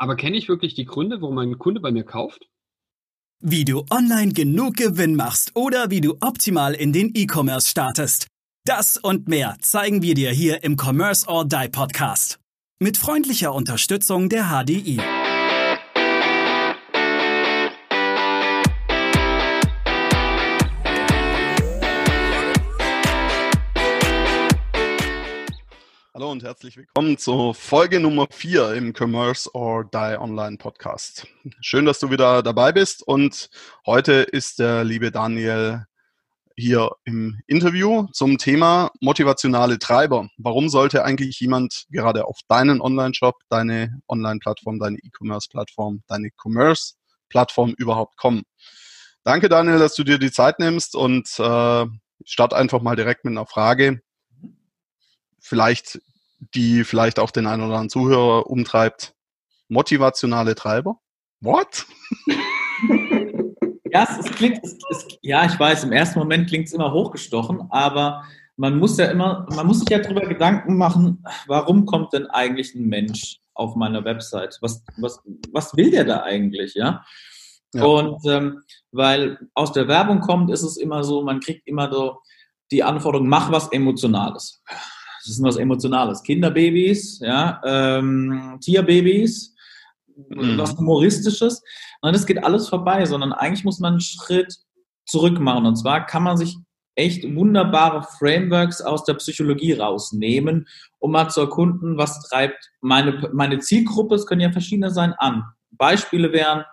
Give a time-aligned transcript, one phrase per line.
[0.00, 2.48] Aber kenne ich wirklich die Gründe, warum ein Kunde bei mir kauft?
[3.42, 8.26] Wie du online genug Gewinn machst oder wie du optimal in den E-Commerce startest.
[8.64, 12.38] Das und mehr zeigen wir dir hier im Commerce or Die Podcast.
[12.78, 15.00] Mit freundlicher Unterstützung der HDI.
[26.20, 31.26] Hallo und herzlich willkommen zur Folge Nummer 4 im Commerce or Die Online Podcast.
[31.62, 33.48] Schön, dass du wieder dabei bist und
[33.86, 35.86] heute ist der liebe Daniel
[36.58, 40.28] hier im Interview zum Thema motivationale Treiber.
[40.36, 48.18] Warum sollte eigentlich jemand gerade auf deinen Online-Shop, deine Online-Plattform, deine E-Commerce-Plattform, deine Commerce-Plattform überhaupt
[48.18, 48.42] kommen?
[49.24, 51.86] Danke, Daniel, dass du dir die Zeit nimmst und äh,
[52.26, 54.02] start einfach mal direkt mit einer Frage.
[55.42, 55.98] Vielleicht
[56.40, 59.14] die vielleicht auch den einen oder anderen Zuhörer umtreibt.
[59.68, 60.98] Motivationale Treiber?
[61.40, 61.86] What?
[63.92, 66.92] ja, es, es klingt, es, es, ja, ich weiß, im ersten Moment klingt es immer
[66.92, 68.24] hochgestochen, aber
[68.56, 72.74] man muss ja immer, man muss sich ja darüber Gedanken machen, warum kommt denn eigentlich
[72.74, 74.58] ein Mensch auf meiner Website?
[74.60, 75.20] Was, was,
[75.52, 77.04] was will der da eigentlich, ja?
[77.72, 77.84] ja.
[77.84, 82.20] Und ähm, weil aus der Werbung kommt, ist es immer so, man kriegt immer so
[82.70, 84.62] die Anforderung, mach was Emotionales
[85.22, 86.22] das ist was Emotionales.
[86.22, 89.54] Kinderbabys, ja, ähm, Tierbabys,
[90.28, 90.58] mhm.
[90.58, 91.62] was Humoristisches.
[92.02, 94.54] Und das geht alles vorbei, sondern eigentlich muss man einen Schritt
[95.06, 95.66] zurück machen.
[95.66, 96.56] Und zwar kann man sich
[96.94, 100.66] echt wunderbare Frameworks aus der Psychologie rausnehmen,
[100.98, 105.44] um mal zu erkunden, was treibt meine, meine Zielgruppe, es können ja verschiedene sein, an.
[105.70, 106.64] Beispiele wären,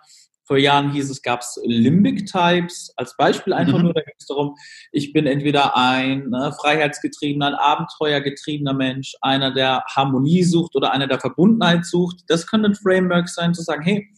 [0.48, 3.84] vor Jahren hieß es, gab es Limbic Types als Beispiel einfach mhm.
[3.84, 3.94] nur.
[3.94, 4.56] Da ging es darum,
[4.90, 11.06] ich bin entweder ein ne, freiheitsgetriebener, ein abenteuergetriebener Mensch, einer, der Harmonie sucht oder einer,
[11.06, 12.24] der Verbundenheit sucht.
[12.28, 14.08] Das können Frameworks sein, zu sagen, hey,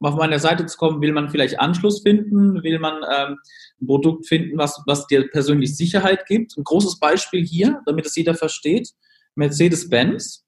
[0.00, 3.38] um auf meine Seite zu kommen, will man vielleicht Anschluss finden, will man ähm,
[3.80, 6.56] ein Produkt finden, was, was dir persönlich Sicherheit gibt.
[6.58, 8.90] Ein großes Beispiel hier, damit es jeder versteht,
[9.36, 10.44] Mercedes-Benz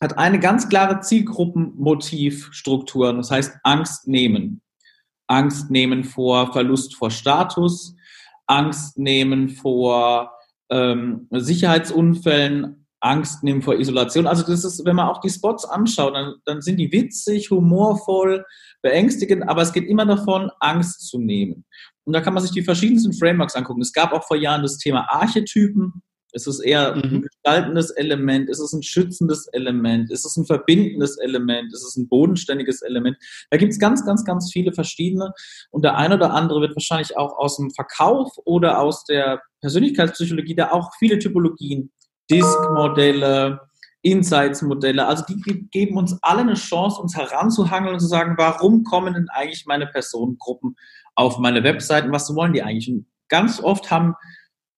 [0.00, 3.14] hat eine ganz klare Zielgruppenmotivstruktur.
[3.14, 4.60] Das heißt Angst nehmen.
[5.26, 7.94] Angst nehmen vor Verlust vor Status,
[8.46, 10.32] Angst nehmen vor
[10.70, 14.26] ähm, Sicherheitsunfällen, Angst nehmen vor Isolation.
[14.26, 18.44] Also das ist, wenn man auch die Spots anschaut, dann, dann sind die witzig, humorvoll,
[18.82, 21.64] beängstigend, aber es geht immer davon, Angst zu nehmen.
[22.04, 23.82] Und da kann man sich die verschiedensten Frameworks angucken.
[23.82, 26.02] Es gab auch vor Jahren das Thema Archetypen.
[26.32, 27.02] Ist es eher mhm.
[27.02, 28.50] ein gestaltendes Element?
[28.50, 30.10] Ist es ein schützendes Element?
[30.10, 31.72] Ist es ein verbindendes Element?
[31.72, 33.16] Ist es ein bodenständiges Element?
[33.50, 35.32] Da gibt es ganz, ganz, ganz viele verschiedene.
[35.70, 40.54] Und der eine oder andere wird wahrscheinlich auch aus dem Verkauf oder aus der Persönlichkeitspsychologie
[40.54, 41.90] da auch viele Typologien,
[42.30, 43.60] Disk-Modelle,
[44.02, 49.14] Insights-Modelle, also die geben uns alle eine Chance, uns heranzuhangeln und zu sagen, warum kommen
[49.14, 50.76] denn eigentlich meine Personengruppen
[51.14, 52.12] auf meine Webseiten?
[52.12, 52.90] Was wollen die eigentlich?
[52.90, 54.14] Und ganz oft haben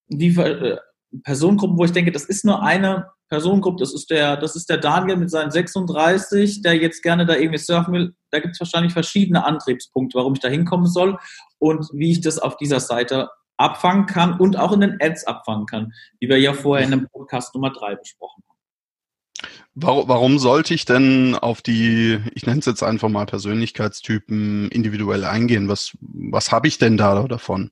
[0.09, 0.78] die äh,
[1.25, 4.78] Personengruppen, wo ich denke, das ist nur eine Personengruppe, das ist der, das ist der
[4.78, 8.15] Daniel mit seinen 36, der jetzt gerne da irgendwie surfen will.
[8.31, 11.19] Da gibt es wahrscheinlich verschiedene Antriebspunkte, warum ich da hinkommen soll
[11.59, 15.66] und wie ich das auf dieser Seite abfangen kann und auch in den Ads abfangen
[15.66, 18.50] kann, wie wir ja vorher in dem Podcast Nummer 3 besprochen haben.
[19.75, 25.69] Warum, sollte ich denn auf die, ich nenne es jetzt einfach mal Persönlichkeitstypen individuell eingehen?
[25.69, 27.70] Was, was habe ich denn da davon?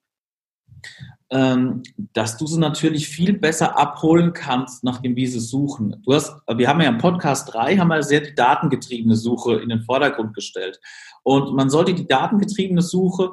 [1.31, 1.83] Ähm,
[2.15, 6.03] dass du sie natürlich viel besser abholen kannst, nachdem wir sie suchen.
[6.05, 9.69] Du hast, wir haben ja im Podcast 3, haben wir sehr die datengetriebene Suche in
[9.69, 10.81] den Vordergrund gestellt.
[11.23, 13.33] Und man sollte die datengetriebene Suche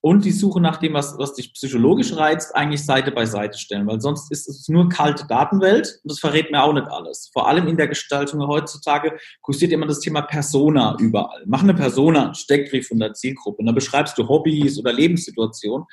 [0.00, 3.86] und die Suche nach dem, was, was dich psychologisch reizt, eigentlich Seite bei Seite stellen,
[3.86, 7.30] weil sonst ist es nur kalte Datenwelt und das verrät mir auch nicht alles.
[7.32, 11.42] Vor allem in der Gestaltung heutzutage kursiert immer das Thema Persona überall.
[11.46, 15.86] Mach eine Persona, Steckbrief von der Zielgruppe und da beschreibst du Hobbys oder Lebenssituationen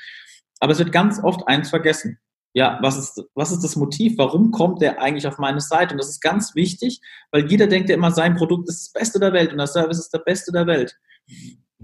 [0.61, 2.19] aber es wird ganz oft eins vergessen.
[2.53, 4.17] Ja, was ist, was ist das Motiv?
[4.17, 5.93] Warum kommt der eigentlich auf meine Seite?
[5.93, 7.01] Und das ist ganz wichtig,
[7.31, 9.99] weil jeder denkt ja immer, sein Produkt ist das Beste der Welt und der Service
[9.99, 10.97] ist der Beste der Welt.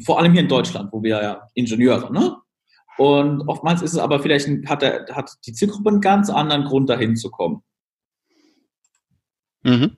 [0.05, 2.37] Vor allem hier in Deutschland, wo wir ja Ingenieure, ne?
[2.97, 6.89] Und oftmals ist es aber vielleicht, hat, der, hat die Zielgruppe einen ganz anderen Grund,
[6.89, 7.63] dahin zu kommen.
[9.63, 9.97] Mhm.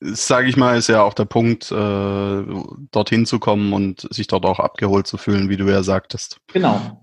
[0.00, 2.44] Sage ich mal, ist ja auch der Punkt, äh,
[2.90, 6.40] dorthin zu kommen und sich dort auch abgeholt zu fühlen, wie du ja sagtest.
[6.52, 7.02] Genau.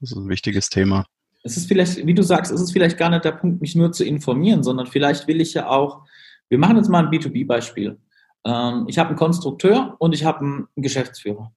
[0.00, 1.06] Das ist ein wichtiges Thema.
[1.42, 3.92] Es ist vielleicht, wie du sagst, es ist vielleicht gar nicht der Punkt, mich nur
[3.92, 6.02] zu informieren, sondern vielleicht will ich ja auch,
[6.48, 7.98] wir machen jetzt mal ein B2B-Beispiel.
[8.44, 11.52] Ähm, ich habe einen Konstrukteur und ich habe einen Geschäftsführer.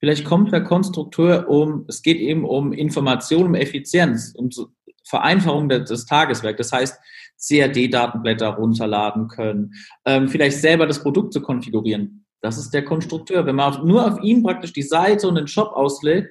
[0.00, 4.50] Vielleicht kommt der Konstrukteur um, es geht eben um Information, um Effizienz, um
[5.04, 6.58] Vereinfachung des Tageswerks.
[6.58, 7.00] Das heißt,
[7.40, 12.24] CAD-Datenblätter runterladen können, ähm, vielleicht selber das Produkt zu konfigurieren.
[12.40, 13.46] Das ist der Konstrukteur.
[13.46, 16.30] Wenn man nur auf ihn praktisch die Seite und den Shop auslädt,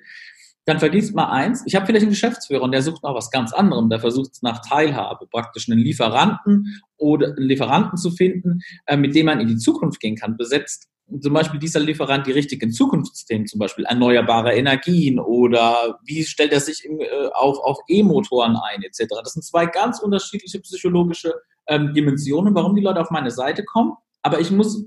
[0.67, 3.53] dann vergisst man eins, ich habe vielleicht einen Geschäftsführer und der sucht nach was ganz
[3.53, 9.15] anderem, der versucht nach Teilhabe, praktisch einen Lieferanten oder einen Lieferanten zu finden, äh, mit
[9.15, 10.89] dem man in die Zukunft gehen kann, besetzt
[11.21, 16.59] zum Beispiel dieser Lieferant die richtigen Zukunftsthemen, zum Beispiel erneuerbare Energien oder wie stellt er
[16.59, 19.05] sich im, äh, auf, auf E-Motoren ein, etc.
[19.23, 21.33] Das sind zwei ganz unterschiedliche psychologische
[21.67, 23.93] ähm, Dimensionen, warum die Leute auf meine Seite kommen.
[24.21, 24.85] Aber ich muss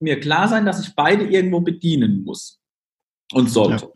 [0.00, 2.60] mir klar sein, dass ich beide irgendwo bedienen muss
[3.32, 3.84] und sollte.
[3.84, 3.92] Ja.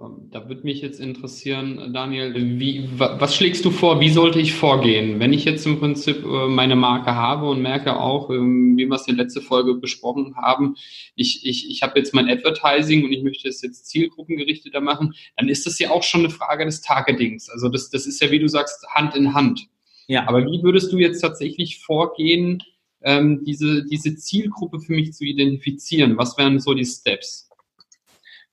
[0.00, 4.00] Ähm, da würde mich jetzt interessieren, Daniel, wie, was schlägst du vor?
[4.00, 5.20] Wie sollte ich vorgehen?
[5.20, 8.94] Wenn ich jetzt im Prinzip äh, meine Marke habe und merke auch, ähm, wie wir
[8.94, 10.76] es in der letzten Folge besprochen haben,
[11.16, 15.48] ich, ich, ich habe jetzt mein Advertising und ich möchte es jetzt zielgruppengerichteter machen, dann
[15.48, 17.50] ist das ja auch schon eine Frage des Targetings.
[17.50, 19.68] Also das, das ist ja, wie du sagst, Hand in Hand.
[20.06, 20.26] Ja.
[20.26, 22.62] Aber wie würdest du jetzt tatsächlich vorgehen,
[23.02, 26.16] ähm, diese, diese Zielgruppe für mich zu identifizieren?
[26.16, 27.49] Was wären so die Steps?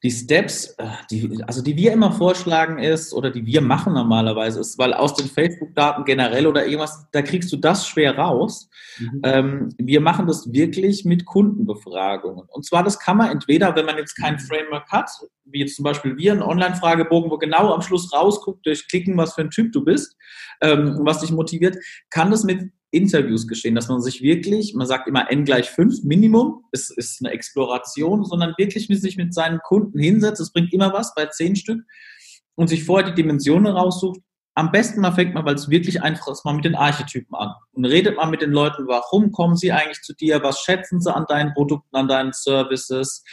[0.04, 4.60] Die Steps, äh, die, also die wir immer vorschlagen ist oder die wir machen normalerweise
[4.60, 8.70] ist, weil aus den Facebook-Daten generell oder irgendwas, da kriegst du das schwer raus.
[9.00, 9.22] Mhm.
[9.24, 12.46] Ähm, wir machen das wirklich mit Kundenbefragungen.
[12.48, 14.40] Und zwar, das kann man entweder, wenn man jetzt kein mhm.
[14.40, 15.10] Framework hat,
[15.46, 19.42] wie jetzt zum Beispiel wir, einen Online-Fragebogen, wo genau am Schluss rausguckt, durchklicken, was für
[19.42, 20.16] ein Typ du bist,
[20.62, 21.78] ähm, was dich motiviert,
[22.12, 26.04] kann das mit Interviews geschehen, dass man sich wirklich, man sagt immer n gleich 5
[26.04, 30.94] Minimum, ist, ist eine Exploration, sondern wirklich sich mit seinen Kunden hinsetzt, es bringt immer
[30.94, 31.82] was bei 10 Stück
[32.56, 34.22] und sich vorher die Dimensionen raussucht,
[34.58, 37.54] am besten mal fängt man, weil es wirklich einfach ist, mal mit den Archetypen an
[37.74, 41.14] und redet mal mit den Leuten, warum kommen sie eigentlich zu dir, was schätzen sie
[41.14, 43.24] an deinen Produkten, an deinen Services,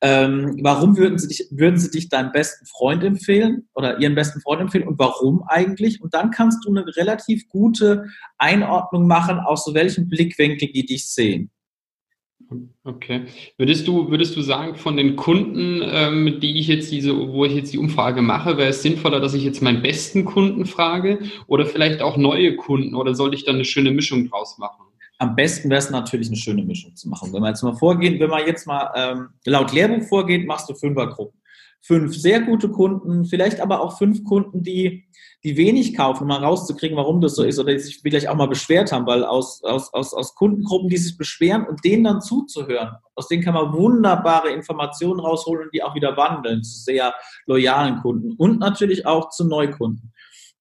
[0.00, 4.40] ähm, warum würden sie, dich, würden sie dich deinen besten Freund empfehlen oder ihren besten
[4.40, 6.02] Freund empfehlen und warum eigentlich?
[6.02, 8.06] Und dann kannst du eine relativ gute
[8.38, 11.52] Einordnung machen, aus welchem Blickwinkel die dich sehen.
[12.84, 13.26] Okay.
[13.58, 17.54] Würdest du, würdest du sagen, von den Kunden, ähm, die ich jetzt diese, wo ich
[17.54, 21.66] jetzt die Umfrage mache, wäre es sinnvoller, dass ich jetzt meinen besten Kunden frage oder
[21.66, 24.86] vielleicht auch neue Kunden oder sollte ich da eine schöne Mischung draus machen?
[25.18, 27.32] Am besten wäre es natürlich eine schöne Mischung zu machen.
[27.32, 30.74] Wenn man jetzt mal vorgehen, wenn man jetzt mal ähm, laut Lehrbuch vorgeht, machst du
[30.74, 31.41] Fünfergruppen.
[31.82, 35.08] Fünf sehr gute Kunden, vielleicht aber auch fünf Kunden, die
[35.44, 38.36] die wenig kaufen, um mal rauszukriegen, warum das so ist oder die sich vielleicht auch
[38.36, 42.20] mal beschwert haben, weil aus, aus, aus, aus Kundengruppen, die sich beschweren und denen dann
[42.20, 47.12] zuzuhören, aus denen kann man wunderbare Informationen rausholen und die auch wieder wandeln zu sehr
[47.46, 50.12] loyalen Kunden und natürlich auch zu Neukunden.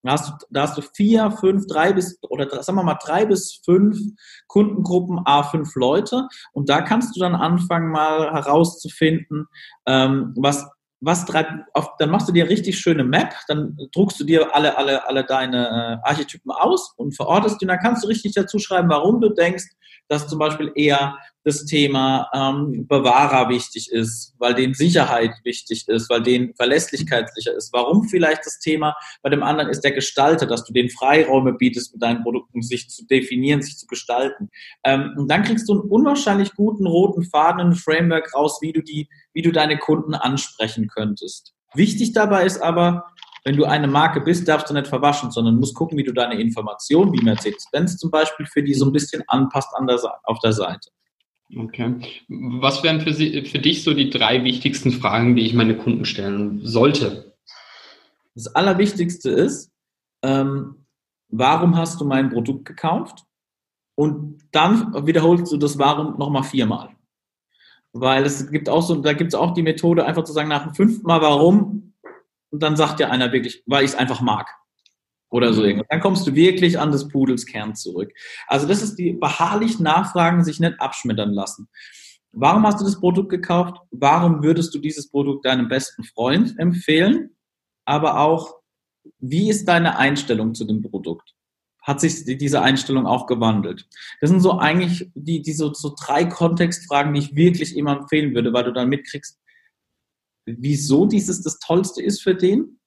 [0.04, 3.26] Da hast, du, da hast du vier, fünf, drei bis, oder sagen wir mal drei
[3.26, 4.00] bis fünf
[4.48, 6.28] Kundengruppen, a fünf Leute.
[6.54, 9.46] Und da kannst du dann anfangen, mal herauszufinden,
[9.86, 10.68] ähm, was
[11.02, 14.78] was treibt, auf, dann machst du dir richtig schöne Map, dann druckst du dir alle,
[14.78, 17.66] alle, alle deine äh, Archetypen aus und verortest die.
[17.66, 19.66] Und dann kannst du richtig dazu schreiben, warum du denkst,
[20.08, 26.10] dass zum Beispiel eher das Thema ähm, Bewahrer wichtig ist, weil denen Sicherheit wichtig ist,
[26.10, 27.74] weil denen Verlässlichkeit sicher ist.
[27.74, 31.94] Warum vielleicht das Thema bei dem anderen ist der Gestalter, dass du den Freiräume bietest
[31.94, 34.50] mit deinen Produkten, sich zu definieren, sich zu gestalten.
[34.84, 38.82] Ähm, und dann kriegst du einen unwahrscheinlich guten roten Faden, ein Framework raus, wie du
[38.82, 41.54] die, wie du deine Kunden ansprechen könntest.
[41.74, 43.06] Wichtig dabei ist aber,
[43.44, 46.40] wenn du eine Marke bist, darfst du nicht verwaschen, sondern musst gucken, wie du deine
[46.40, 50.54] Informationen, wie Mercedes-Benz zum Beispiel, für die so ein bisschen anpasst an der, auf der
[50.54, 50.92] Seite.
[51.58, 51.96] Okay.
[52.30, 56.06] Was wären für, Sie, für dich so die drei wichtigsten Fragen, die ich meine Kunden
[56.06, 57.36] stellen sollte?
[58.36, 59.72] Das Allerwichtigste ist,
[60.24, 60.86] ähm,
[61.30, 63.26] warum hast du mein Produkt gekauft?
[63.96, 66.96] Und dann wiederholst du das Warum nochmal viermal.
[67.94, 70.64] Weil es gibt auch so, da gibt es auch die Methode, einfach zu sagen, nach
[70.64, 71.94] dem fünften Mal warum,
[72.50, 74.48] und dann sagt ja einer wirklich, weil ich es einfach mag.
[75.32, 75.88] Oder so irgendwas.
[75.90, 78.12] Dann kommst du wirklich an des Pudels Kern zurück.
[78.48, 81.70] Also das ist die beharrlich Nachfragen, sich nicht abschmettern lassen.
[82.34, 83.78] Warum hast du das Produkt gekauft?
[83.92, 87.32] Warum würdest du dieses Produkt deinem besten Freund empfehlen?
[87.86, 88.56] Aber auch,
[89.20, 91.34] wie ist deine Einstellung zu dem Produkt?
[91.82, 93.88] Hat sich diese Einstellung auch gewandelt?
[94.20, 98.36] Das sind so eigentlich die, die so, so drei Kontextfragen, die ich wirklich immer empfehlen
[98.36, 99.40] würde, weil du dann mitkriegst,
[100.46, 102.81] wieso dieses das Tollste ist für den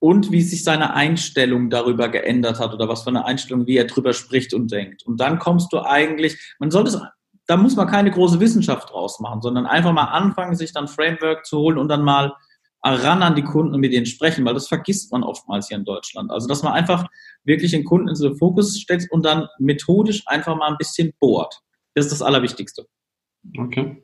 [0.00, 3.84] und wie sich seine Einstellung darüber geändert hat oder was für eine Einstellung, wie er
[3.84, 5.04] drüber spricht und denkt.
[5.04, 7.00] Und dann kommst du eigentlich, man sollte es,
[7.46, 11.46] da muss man keine große Wissenschaft draus machen, sondern einfach mal anfangen, sich dann Framework
[11.46, 12.32] zu holen und dann mal
[12.82, 15.84] ran an die Kunden und mit denen sprechen, weil das vergisst man oftmals hier in
[15.84, 16.30] Deutschland.
[16.30, 17.06] Also, dass man einfach
[17.44, 21.60] wirklich den Kunden in den Fokus stellt und dann methodisch einfach mal ein bisschen bohrt.
[21.94, 22.86] Das ist das Allerwichtigste.
[23.58, 24.02] Okay.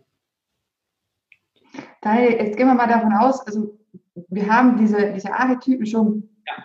[2.05, 3.79] Jetzt gehen wir mal davon aus, also
[4.29, 6.65] wir haben diese, diese Archetypen schon ja.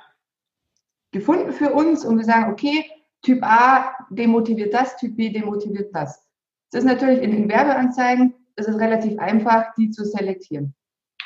[1.11, 2.85] gefunden für uns und wir sagen, okay,
[3.21, 6.27] Typ A demotiviert das, Typ B demotiviert das.
[6.71, 10.73] Es ist natürlich in den Werbeanzeigen, es ist relativ einfach, die zu selektieren.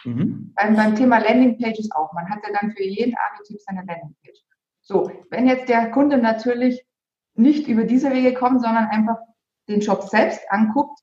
[0.03, 0.53] Mhm.
[0.55, 2.11] Beim, beim Thema Landingpages auch.
[2.13, 4.39] Man hat ja dann für jeden Archetyp seine Landingpage.
[4.81, 6.85] So, wenn jetzt der Kunde natürlich
[7.35, 9.17] nicht über diese Wege kommt, sondern einfach
[9.67, 10.99] den Shop selbst anguckt,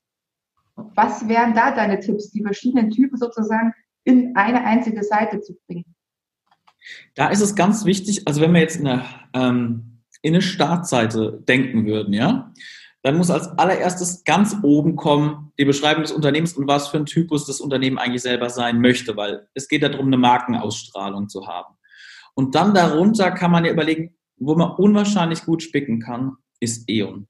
[0.75, 3.73] was wären da deine Tipps, die verschiedenen Typen sozusagen
[4.03, 5.95] in eine einzige Seite zu bringen?
[7.15, 11.85] Da ist es ganz wichtig, also wenn wir jetzt eine, ähm, in eine Startseite denken
[11.85, 12.51] würden, ja,
[13.03, 17.05] dann muss als allererstes ganz oben kommen die Beschreibung des Unternehmens und was für ein
[17.05, 21.75] Typus das Unternehmen eigentlich selber sein möchte, weil es geht darum, eine Markenausstrahlung zu haben.
[22.33, 27.27] Und dann darunter kann man ja überlegen, wo man unwahrscheinlich gut spicken kann, ist E.ON.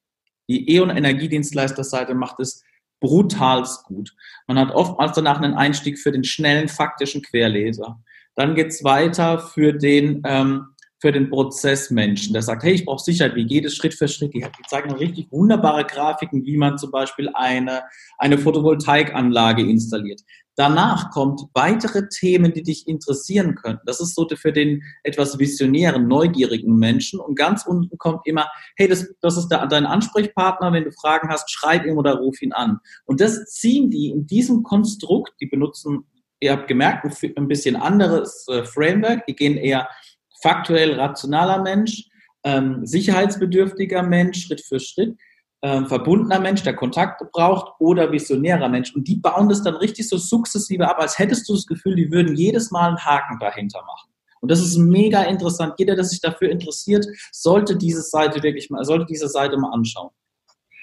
[0.48, 2.63] Die E.ON Energiedienstleisterseite macht es
[3.03, 4.15] brutalst gut.
[4.48, 8.00] Man hat oftmals danach einen Einstieg für den schnellen faktischen Querleser.
[8.36, 10.67] Dann geht's weiter für den, ähm,
[11.03, 14.33] für den Prozessmenschen, der sagt, hey, ich brauche Sicherheit, wie geht es Schritt für Schritt?
[14.33, 17.81] Die, zeigen richtig wunderbare Grafiken, wie man zum Beispiel eine,
[18.17, 20.22] eine Photovoltaikanlage installiert.
[20.55, 23.81] Danach kommt weitere Themen, die dich interessieren könnten.
[23.86, 27.19] Das ist so für den etwas visionären, neugierigen Menschen.
[27.19, 30.72] Und ganz unten kommt immer, hey, das, das ist der, dein Ansprechpartner.
[30.72, 32.79] Wenn du Fragen hast, schreib ihm oder ruf ihn an.
[33.03, 36.05] Und das ziehen die in diesem Konstrukt, die benutzen
[36.39, 37.05] ihr habt gemerkt,
[37.38, 39.25] ein bisschen anderes äh, Framework.
[39.27, 39.88] Die gehen eher
[40.43, 42.03] faktuell rationaler Mensch,
[42.43, 45.17] ähm, sicherheitsbedürftiger Mensch, Schritt für Schritt,
[45.63, 48.93] ähm, verbundener Mensch, der Kontakte braucht oder visionärer Mensch.
[48.93, 52.12] Und die bauen das dann richtig so sukzessive ab, als hättest du das Gefühl, die
[52.12, 54.09] würden jedes Mal einen Haken dahinter machen.
[54.41, 55.75] Und das ist mega interessant.
[55.77, 60.09] Jeder, der sich dafür interessiert, sollte diese Seite wirklich mal, sollte diese Seite mal anschauen.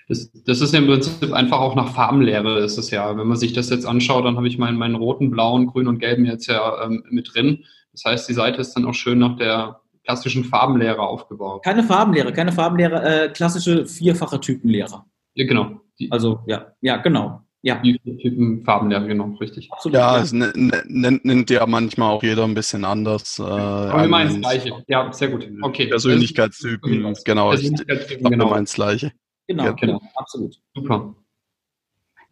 [0.08, 3.16] Das, das ist ja im Prinzip einfach auch nach Farbenlehre ist es ja.
[3.18, 5.98] Wenn man sich das jetzt anschaut, dann habe ich meinen, meinen roten, blauen, grün und
[5.98, 7.64] gelben jetzt ja ähm, mit drin.
[7.92, 11.62] Das heißt, die Seite ist dann auch schön nach der klassischen Farbenlehre aufgebaut.
[11.64, 15.04] Keine Farbenlehre, keine Farbenlehre, äh, klassische vierfache Typenlehre.
[15.34, 15.80] Ja, genau.
[15.98, 17.42] Die, also, ja, ja, genau.
[17.62, 17.76] Ja.
[17.82, 19.70] Die Typen Farbenlehre, genau, richtig.
[19.70, 19.94] Absolut.
[19.94, 23.38] Ja, es nennt, nennt ja manchmal auch jeder ein bisschen anders.
[23.38, 24.82] Äh, Aber wir meinen das Gleiche.
[24.88, 25.46] Ja, sehr gut.
[25.60, 25.88] Okay.
[25.88, 27.50] Persönlichkeitstypen, genau.
[27.50, 28.46] Persönlichkeitstypen, ich genau.
[28.46, 29.12] Wir meinen das Gleiche.
[29.46, 29.72] Genau, ja.
[29.72, 30.56] genau, absolut.
[30.74, 31.14] Super.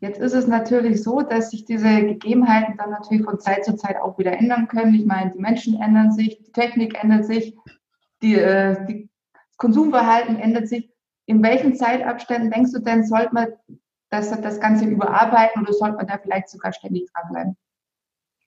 [0.00, 3.96] Jetzt ist es natürlich so, dass sich diese Gegebenheiten dann natürlich von Zeit zu Zeit
[3.96, 4.94] auch wieder ändern können.
[4.94, 7.56] Ich meine, die Menschen ändern sich, die Technik ändert sich,
[8.22, 10.90] die, äh, die das Konsumverhalten ändert sich.
[11.26, 13.48] In welchen Zeitabständen denkst du denn, sollte man
[14.08, 17.56] das, das Ganze überarbeiten oder sollte man da vielleicht sogar ständig dranbleiben?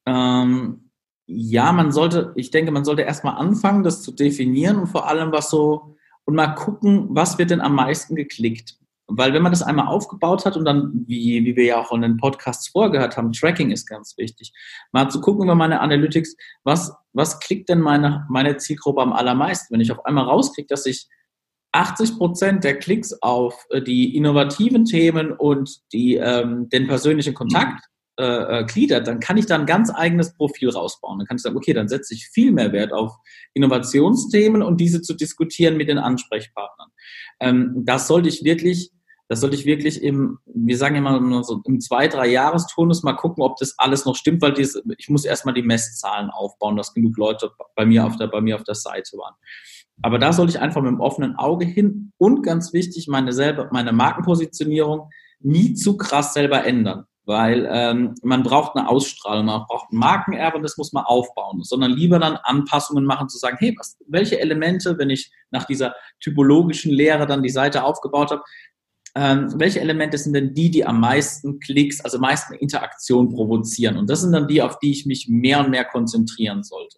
[0.05, 0.89] Ähm,
[1.25, 5.31] ja, man sollte, ich denke, man sollte erstmal anfangen, das zu definieren und vor allem,
[5.31, 8.80] was so und mal gucken, was wird denn am meisten geklickt.
[9.07, 12.01] Weil wenn man das einmal aufgebaut hat und dann, wie, wie wir ja auch in
[12.01, 14.53] den Podcasts vorgehört haben, Tracking ist ganz wichtig.
[14.91, 19.73] Mal zu gucken über meine Analytics, was, was klickt denn meine, meine Zielgruppe am allermeisten?
[19.73, 21.09] Wenn ich auf einmal rauskriege, dass ich
[21.73, 27.85] 80 Prozent der Klicks auf äh, die innovativen Themen und die, ähm, den persönlichen Kontakt
[28.21, 31.19] äh, äh, gliedert, dann kann ich da ein ganz eigenes Profil rausbauen.
[31.19, 33.15] Dann kann ich sagen, okay, dann setze ich viel mehr Wert auf
[33.53, 36.89] Innovationsthemen und diese zu diskutieren mit den Ansprechpartnern.
[37.39, 38.91] Ähm, das sollte ich wirklich,
[39.27, 43.43] das sollte ich wirklich im, wir sagen immer so im zwei, drei Jahresturnus mal gucken,
[43.43, 47.17] ob das alles noch stimmt, weil dies, ich muss erstmal die Messzahlen aufbauen, dass genug
[47.17, 49.35] Leute bei mir auf der, bei mir auf der Seite waren.
[50.01, 53.69] Aber da sollte ich einfach mit dem offenen Auge hin und ganz wichtig, meine selber,
[53.71, 55.09] meine Markenpositionierung
[55.39, 60.57] nie zu krass selber ändern weil ähm, man braucht eine Ausstrahlung, man braucht ein Markenerbe
[60.57, 64.39] und das muss man aufbauen, sondern lieber dann Anpassungen machen, zu sagen, hey, was, welche
[64.39, 68.43] Elemente, wenn ich nach dieser typologischen Lehre dann die Seite aufgebaut habe,
[69.13, 73.97] ähm, welche Elemente sind denn die, die am meisten Klicks, also meisten Interaktion provozieren?
[73.97, 76.97] Und das sind dann die, auf die ich mich mehr und mehr konzentrieren sollte.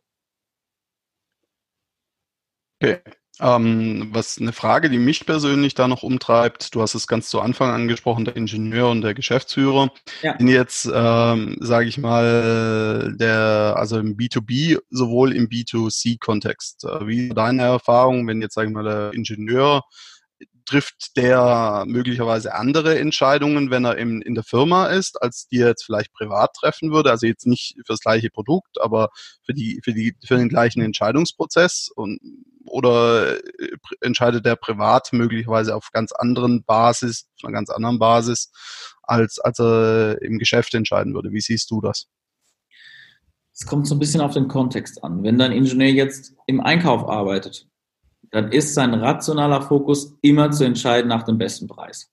[2.82, 3.02] Okay.
[3.40, 7.42] Ähm, was eine Frage, die mich persönlich da noch umtreibt, du hast es ganz zu
[7.42, 10.38] Anfang angesprochen, der Ingenieur und der Geschäftsführer, ja.
[10.38, 16.84] sind jetzt, ähm, sage ich mal, der, also im B2B sowohl im B2C-Kontext.
[16.84, 19.82] Äh, wie deine Erfahrung, wenn jetzt, sage ich mal, der Ingenieur
[20.66, 25.70] trifft der möglicherweise andere Entscheidungen, wenn er in, in der Firma ist, als die er
[25.70, 27.12] jetzt vielleicht privat treffen würde.
[27.12, 29.10] Also jetzt nicht fürs gleiche Produkt, aber
[29.46, 32.20] für die, für die, für den gleichen Entscheidungsprozess und
[32.74, 38.52] oder äh, entscheidet der privat möglicherweise auf ganz anderen Basis, auf einer ganz anderen Basis,
[39.04, 41.32] als, als er im Geschäft entscheiden würde?
[41.32, 42.08] Wie siehst du das?
[43.54, 45.24] Es kommt so ein bisschen auf den Kontext an.
[45.24, 47.68] Wenn dein Ingenieur jetzt im Einkauf arbeitet,
[48.32, 52.12] dann ist sein rationaler Fokus immer zu entscheiden nach dem besten Preis.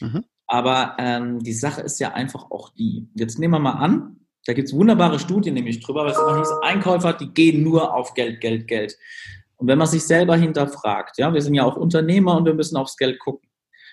[0.00, 0.24] Mhm.
[0.46, 3.08] Aber ähm, die Sache ist ja einfach auch die.
[3.14, 6.36] Jetzt nehmen wir mal an, da gibt es wunderbare Studien nämlich drüber, weil es immer
[6.36, 8.98] hieß, Einkäufer, die gehen nur auf Geld, Geld, Geld.
[9.62, 12.76] Und wenn man sich selber hinterfragt, ja, wir sind ja auch Unternehmer und wir müssen
[12.76, 13.48] aufs Geld gucken.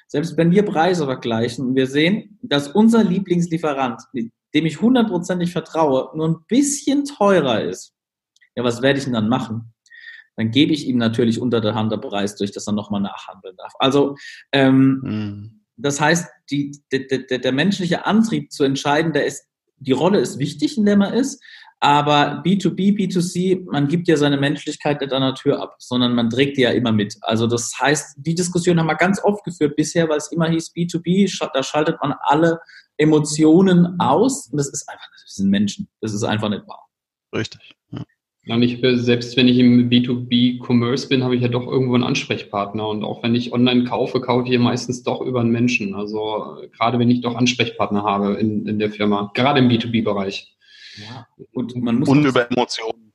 [0.07, 6.09] Selbst wenn wir Preise vergleichen und wir sehen, dass unser Lieblingslieferant, dem ich hundertprozentig vertraue,
[6.17, 7.93] nur ein bisschen teurer ist,
[8.55, 9.71] ja, was werde ich denn dann machen?
[10.37, 13.55] Dann gebe ich ihm natürlich unter der Hand der Preis durch, dass er nochmal nachhandeln
[13.55, 13.73] darf.
[13.77, 14.15] Also,
[14.51, 15.61] ähm, mhm.
[15.77, 19.45] das heißt, die, der, der, der menschliche Antrieb zu entscheiden, der ist,
[19.77, 21.39] die Rolle ist wichtig, in der man ist,
[21.81, 26.29] aber B2B, B2C, man gibt ja seine Menschlichkeit nicht an der Tür ab, sondern man
[26.29, 27.15] trägt die ja immer mit.
[27.21, 30.73] Also das heißt, die Diskussion haben wir ganz oft geführt bisher, weil es immer hieß
[30.75, 32.59] B2B, da schaltet man alle
[32.97, 34.47] Emotionen aus.
[34.51, 35.87] Und das ist einfach, das sind Menschen.
[36.01, 36.85] Das ist einfach nicht wahr.
[37.33, 37.75] Richtig.
[37.91, 38.03] Ja.
[38.53, 42.85] Und ich, selbst wenn ich im B2B-Commerce bin, habe ich ja doch irgendwo einen Ansprechpartner.
[42.89, 45.95] Und auch wenn ich online kaufe, kaufe ich ja meistens doch über einen Menschen.
[45.95, 50.57] Also gerade wenn ich doch Ansprechpartner habe in, in der Firma, gerade im B2B-Bereich.
[50.97, 52.09] Ja, und man muss.
[52.09, 53.13] Und über Emotionen.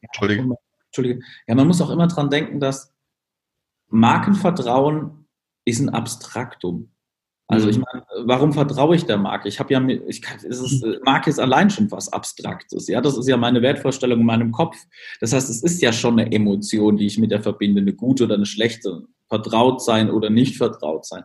[0.00, 0.56] Entschuldige.
[0.86, 1.20] Entschuldige.
[1.46, 2.92] Ja, man muss auch immer dran denken, dass
[3.88, 5.26] Markenvertrauen
[5.64, 6.90] ist ein Abstraktum.
[7.46, 7.84] Also ich mhm.
[7.92, 9.48] meine, warum vertraue ich der Marke?
[9.48, 12.88] Ich habe ja, ich kann, es ist, äh, Marke ist allein schon was Abstraktes.
[12.88, 14.76] Ja, das ist ja meine Wertvorstellung in meinem Kopf.
[15.20, 18.24] Das heißt, es ist ja schon eine Emotion, die ich mit der verbinde, eine gute
[18.24, 21.24] oder eine schlechte, vertraut sein oder nicht vertraut sein.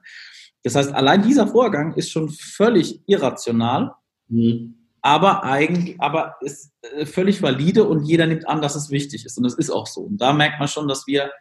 [0.63, 3.93] Das heißt, allein dieser Vorgang ist schon völlig irrational.
[4.27, 9.25] Mhm aber eigentlich, aber ist äh, völlig valide und jeder nimmt an, dass es wichtig
[9.25, 9.37] ist.
[9.37, 10.01] Und das ist auch so.
[10.01, 11.31] Und da merkt man schon, dass wir,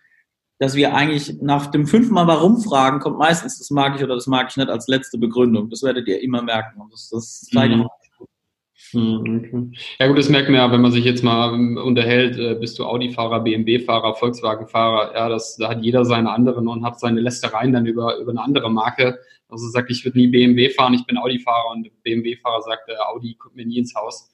[0.59, 4.15] dass wir eigentlich nach dem fünften Mal warum fragen, kommt meistens, das mag ich oder
[4.15, 5.71] das mag ich nicht als letzte Begründung.
[5.71, 6.81] Das werdet ihr immer merken.
[6.81, 7.87] Und das, das mhm.
[8.93, 9.79] Hm, okay.
[9.99, 12.79] Ja gut, das merkt man ja, wenn man sich jetzt mal ähm, unterhält, äh, bist
[12.79, 17.73] du Audi-Fahrer, BMW-Fahrer, Volkswagen-Fahrer, ja, das, da hat jeder seine anderen und hat seine Lästereien
[17.73, 19.19] dann über, über eine andere Marke.
[19.49, 23.35] Also sagt, ich würde nie BMW fahren, ich bin Audi-Fahrer und BMW-Fahrer sagt, äh, Audi
[23.35, 24.31] kommt mir nie ins Haus.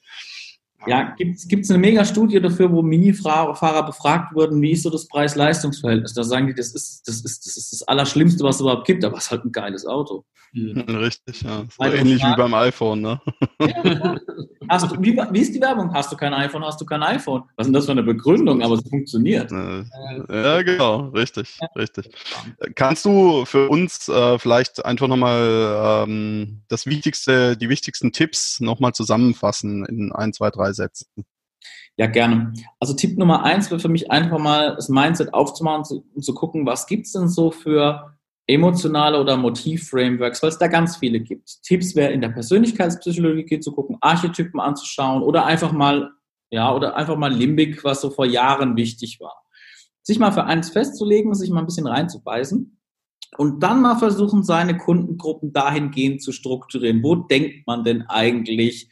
[0.87, 6.13] Ja, gibt es eine Mega-Studie dafür, wo Mini-Fahrer befragt wurden, wie ist so das Preis-Leistungs-Verhältnis?
[6.13, 9.03] Da sagen die, das ist, das ist, das ist das Allerschlimmste, was es überhaupt gibt,
[9.03, 10.25] aber es ist halt ein geiles Auto.
[10.53, 10.81] Mhm.
[10.81, 11.65] Richtig, ja.
[11.69, 13.21] So ähnlich wie beim iPhone, ne?
[13.59, 14.17] Ja.
[14.69, 15.93] Hast du, wie, wie, ist die Werbung?
[15.93, 17.43] Hast du kein iPhone, hast du kein iPhone?
[17.55, 18.61] Was ist denn das für eine Begründung?
[18.61, 19.51] Aber es funktioniert.
[19.51, 22.09] Ja, genau, richtig, richtig.
[22.75, 28.93] Kannst du für uns äh, vielleicht einfach nochmal ähm, das Wichtigste, die wichtigsten Tipps nochmal
[28.93, 31.07] zusammenfassen in ein, zwei, drei Sätzen?
[31.97, 32.53] Ja, gerne.
[32.79, 36.23] Also Tipp Nummer eins wäre für mich einfach mal das Mindset aufzumachen und zu, und
[36.23, 38.14] zu gucken, was gibt es denn so für
[38.47, 41.63] emotionale oder Motiv-Frameworks, weil es da ganz viele gibt.
[41.63, 46.11] Tipps wäre in der Persönlichkeitspsychologie zu gucken, Archetypen anzuschauen oder einfach mal,
[46.51, 49.43] ja, oder einfach mal Limbik, was so vor Jahren wichtig war.
[50.03, 52.79] Sich mal für eins festzulegen, sich mal ein bisschen reinzubeißen
[53.37, 57.01] und dann mal versuchen, seine Kundengruppen dahingehend zu strukturieren.
[57.01, 58.89] Wo denkt man denn eigentlich,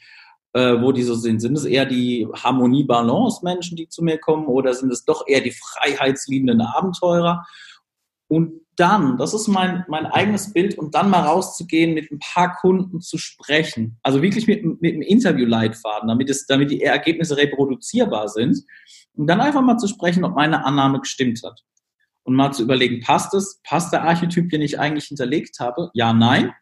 [0.54, 1.40] äh, wo die so sind?
[1.40, 5.52] Sind es eher die Harmonie-Balance-Menschen, die zu mir kommen oder sind es doch eher die
[5.52, 7.46] freiheitsliebenden Abenteurer?
[8.28, 12.56] Und dann, das ist mein, mein eigenes Bild, und dann mal rauszugehen, mit ein paar
[12.56, 13.98] Kunden zu sprechen.
[14.04, 18.64] Also wirklich mit, mit einem Interview-Leitfaden, damit, es, damit die Ergebnisse reproduzierbar sind.
[19.16, 21.62] Und dann einfach mal zu sprechen, ob meine Annahme gestimmt hat.
[22.24, 23.60] Und mal zu überlegen, passt es?
[23.64, 25.92] Passt der Archetyp, den ich eigentlich hinterlegt habe?
[25.94, 26.54] Ja, nein.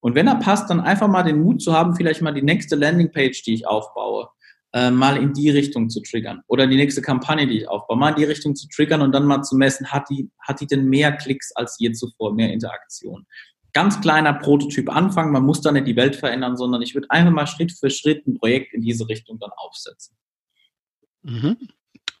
[0.00, 2.76] Und wenn er passt, dann einfach mal den Mut zu haben, vielleicht mal die nächste
[2.76, 4.28] Landingpage, die ich aufbaue,
[4.72, 6.42] äh, mal in die Richtung zu triggern.
[6.46, 9.24] Oder die nächste Kampagne, die ich aufbaue, mal in die Richtung zu triggern und dann
[9.24, 13.26] mal zu messen, hat die, hat die denn mehr Klicks als je zuvor, mehr Interaktion.
[13.72, 17.32] Ganz kleiner Prototyp anfangen, man muss da nicht die Welt verändern, sondern ich würde einfach
[17.32, 20.16] mal Schritt für Schritt ein Projekt in diese Richtung dann aufsetzen.
[21.22, 21.56] Mhm.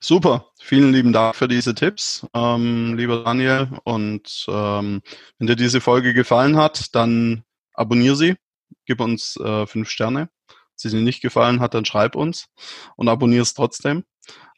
[0.00, 3.68] Super, vielen lieben Dank für diese Tipps, ähm, lieber Daniel.
[3.84, 5.02] Und ähm,
[5.38, 7.42] wenn dir diese Folge gefallen hat, dann
[7.74, 8.36] abonniere sie,
[8.86, 10.30] gib uns äh, fünf Sterne
[10.80, 12.46] sie dir nicht gefallen hat, dann schreib uns
[12.96, 14.04] und abonnier es trotzdem.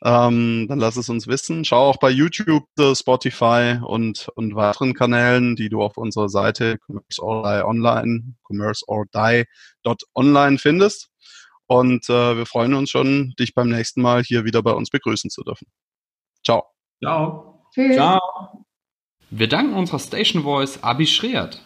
[0.03, 1.65] Ähm, dann lass es uns wissen.
[1.65, 7.21] Schau auch bei YouTube, Spotify und, und weiteren Kanälen, die du auf unserer Seite Commerce
[7.23, 11.09] or Die Online, commerceordie.online findest.
[11.67, 15.31] Und äh, wir freuen uns schon, dich beim nächsten Mal hier wieder bei uns begrüßen
[15.31, 15.69] zu dürfen.
[16.45, 16.65] Ciao.
[17.03, 17.65] Ciao.
[17.73, 17.95] Tschüss.
[17.95, 18.65] Ciao.
[19.31, 21.63] Wir danken unserer Station Voice Abi Schreert.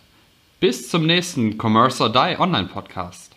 [0.60, 3.34] Bis zum nächsten Commerce or Die Online Podcast.